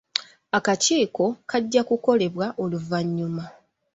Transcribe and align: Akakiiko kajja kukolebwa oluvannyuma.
Akakiiko 0.57 1.25
kajja 1.49 1.81
kukolebwa 1.87 2.45
oluvannyuma. 2.63 3.43